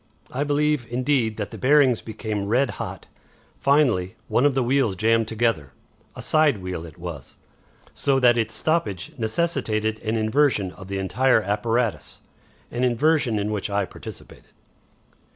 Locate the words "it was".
6.87-7.37